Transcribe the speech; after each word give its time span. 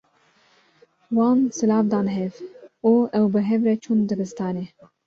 Wan 1.17 1.37
silav 1.57 1.85
dan 1.93 2.07
hev 2.15 2.33
û 2.91 2.93
ew 3.19 3.23
bi 3.33 3.41
hev 3.49 3.61
re 3.67 3.75
çûn 3.83 3.99
dibistanê. 4.09 4.65